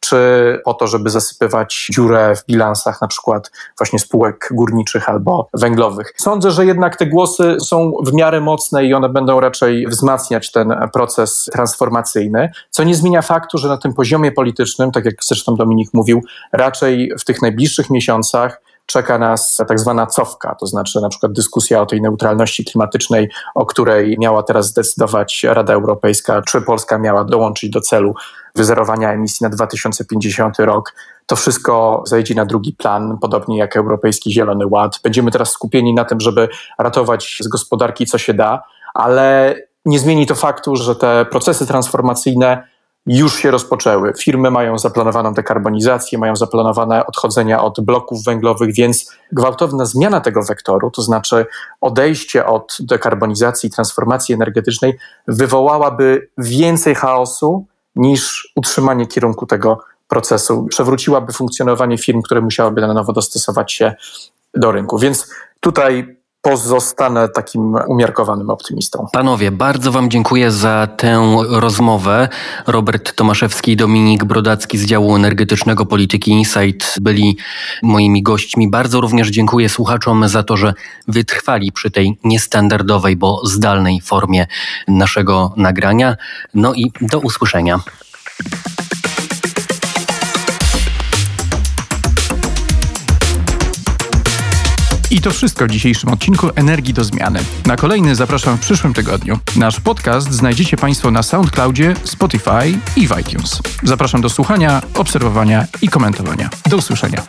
czy 0.00 0.18
po 0.64 0.74
to, 0.74 0.86
żeby 0.86 1.10
zasypywać 1.10 1.88
dziurę 1.92 2.34
w 2.36 2.46
bilansach 2.46 3.00
na 3.00 3.08
przykład 3.08 3.50
właśnie 3.78 3.98
spółek 3.98 4.48
górniczych 4.50 5.08
albo 5.08 5.48
węglowych. 5.54 6.12
Sądzę, 6.16 6.50
że 6.50 6.66
jednak 6.66 6.96
te 6.96 7.06
głosy 7.06 7.56
są 7.60 7.92
w 8.06 8.12
miarę 8.12 8.40
mocne 8.40 8.84
i 8.84 8.94
one 8.94 9.08
będą 9.08 9.40
raczej 9.40 9.86
wzmacniać 9.86 10.52
ten 10.52 10.74
proces 10.92 11.50
transformacyjny, 11.52 12.50
co 12.70 12.84
nie 12.84 12.94
zmienia 12.94 13.22
faktu, 13.22 13.58
że 13.58 13.68
na 13.68 13.76
tym 13.76 13.94
poziomie 13.94 14.32
politycznym, 14.32 14.92
tak 14.92 15.04
jak 15.04 15.14
zresztą 15.24 15.56
Dominik 15.56 15.90
mówił, 15.94 16.22
raczej 16.52 17.12
w 17.18 17.24
tych 17.24 17.42
najbliższych 17.42 17.90
miesiącach 17.90 18.60
czeka 18.90 19.18
nas 19.18 19.62
tak 19.68 19.80
zwana 19.80 20.06
cofka, 20.06 20.54
to 20.54 20.66
znaczy 20.66 21.00
na 21.00 21.08
przykład 21.08 21.32
dyskusja 21.32 21.82
o 21.82 21.86
tej 21.86 22.02
neutralności 22.02 22.64
klimatycznej, 22.64 23.30
o 23.54 23.66
której 23.66 24.16
miała 24.18 24.42
teraz 24.42 24.66
zdecydować 24.66 25.44
Rada 25.48 25.72
Europejska, 25.74 26.42
czy 26.42 26.60
Polska 26.60 26.98
miała 26.98 27.24
dołączyć 27.24 27.70
do 27.70 27.80
celu 27.80 28.14
wyzerowania 28.54 29.12
emisji 29.12 29.44
na 29.44 29.50
2050 29.50 30.58
rok. 30.58 30.94
To 31.26 31.36
wszystko 31.36 32.02
zejdzie 32.06 32.34
na 32.34 32.44
drugi 32.44 32.72
plan, 32.72 33.18
podobnie 33.20 33.58
jak 33.58 33.76
Europejski 33.76 34.32
Zielony 34.32 34.66
Ład. 34.66 35.00
Będziemy 35.02 35.30
teraz 35.30 35.50
skupieni 35.50 35.94
na 35.94 36.04
tym, 36.04 36.20
żeby 36.20 36.48
ratować 36.78 37.38
z 37.40 37.48
gospodarki 37.48 38.06
co 38.06 38.18
się 38.18 38.34
da, 38.34 38.62
ale 38.94 39.56
nie 39.84 39.98
zmieni 39.98 40.26
to 40.26 40.34
faktu, 40.34 40.76
że 40.76 40.96
te 40.96 41.26
procesy 41.30 41.66
transformacyjne 41.66 42.68
już 43.08 43.36
się 43.36 43.50
rozpoczęły. 43.50 44.12
Firmy 44.18 44.50
mają 44.50 44.78
zaplanowaną 44.78 45.34
dekarbonizację, 45.34 46.18
mają 46.18 46.36
zaplanowane 46.36 47.06
odchodzenia 47.06 47.62
od 47.62 47.80
bloków 47.80 48.24
węglowych, 48.24 48.74
więc 48.74 49.12
gwałtowna 49.32 49.84
zmiana 49.84 50.20
tego 50.20 50.42
wektoru, 50.42 50.90
to 50.90 51.02
znaczy 51.02 51.46
odejście 51.80 52.46
od 52.46 52.76
dekarbonizacji 52.80 53.66
i 53.66 53.70
transformacji 53.72 54.34
energetycznej, 54.34 54.98
wywołałaby 55.28 56.28
więcej 56.38 56.94
chaosu 56.94 57.66
niż 57.96 58.52
utrzymanie 58.56 59.06
kierunku 59.06 59.46
tego 59.46 59.78
procesu. 60.08 60.66
Przewróciłaby 60.70 61.32
funkcjonowanie 61.32 61.98
firm, 61.98 62.22
które 62.22 62.40
musiałyby 62.40 62.80
na 62.80 62.94
nowo 62.94 63.12
dostosować 63.12 63.72
się 63.72 63.94
do 64.54 64.72
rynku. 64.72 64.98
Więc 64.98 65.30
tutaj 65.60 66.17
pozostanę 66.42 67.28
takim 67.28 67.74
umiarkowanym 67.88 68.50
optymistą. 68.50 69.06
Panowie, 69.12 69.50
bardzo 69.50 69.92
Wam 69.92 70.10
dziękuję 70.10 70.50
za 70.50 70.88
tę 70.96 71.36
rozmowę. 71.48 72.28
Robert 72.66 73.16
Tomaszewski 73.16 73.72
i 73.72 73.76
Dominik 73.76 74.24
Brodacki 74.24 74.78
z 74.78 74.86
działu 74.86 75.16
energetycznego 75.16 75.86
Polityki 75.86 76.30
Insight 76.30 76.94
byli 77.00 77.36
moimi 77.82 78.22
gośćmi. 78.22 78.70
Bardzo 78.70 79.00
również 79.00 79.28
dziękuję 79.28 79.68
słuchaczom 79.68 80.28
za 80.28 80.42
to, 80.42 80.56
że 80.56 80.74
wytrwali 81.08 81.72
przy 81.72 81.90
tej 81.90 82.18
niestandardowej, 82.24 83.16
bo 83.16 83.46
zdalnej 83.46 84.00
formie 84.00 84.46
naszego 84.88 85.52
nagrania. 85.56 86.16
No 86.54 86.74
i 86.74 86.92
do 87.00 87.18
usłyszenia. 87.18 87.80
I 95.18 95.20
to 95.20 95.30
wszystko 95.30 95.66
w 95.66 95.70
dzisiejszym 95.70 96.10
odcinku 96.12 96.48
Energii 96.54 96.94
do 96.94 97.04
Zmiany. 97.04 97.40
Na 97.66 97.76
kolejny 97.76 98.14
zapraszam 98.14 98.56
w 98.56 98.60
przyszłym 98.60 98.94
tygodniu. 98.94 99.38
Nasz 99.56 99.80
podcast 99.80 100.32
znajdziecie 100.32 100.76
Państwo 100.76 101.10
na 101.10 101.22
SoundCloudzie, 101.22 101.94
Spotify 102.04 102.78
i 102.96 103.08
w 103.08 103.18
iTunes. 103.20 103.60
Zapraszam 103.82 104.20
do 104.20 104.28
słuchania, 104.28 104.82
obserwowania 104.94 105.66
i 105.82 105.88
komentowania. 105.88 106.50
Do 106.66 106.76
usłyszenia. 106.76 107.22